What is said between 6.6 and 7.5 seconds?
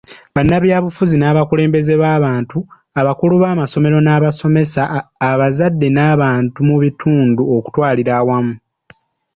mu bitundu